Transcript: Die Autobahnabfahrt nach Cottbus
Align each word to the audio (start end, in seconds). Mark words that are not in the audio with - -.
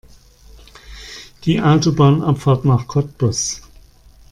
Die 1.43 1.61
Autobahnabfahrt 1.61 2.65
nach 2.65 2.87
Cottbus 2.87 3.61